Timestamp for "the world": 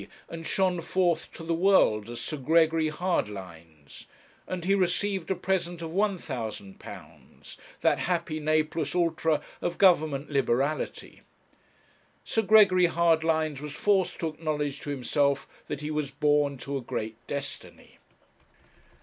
1.43-2.09